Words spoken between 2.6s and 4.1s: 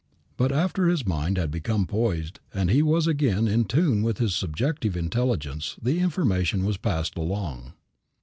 he was again in tune